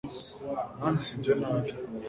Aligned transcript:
nanditse 0.77 1.09
ibyo 1.15 1.33
nabi 1.41 1.69